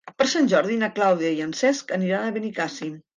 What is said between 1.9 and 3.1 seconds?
aniran a Benicàssim.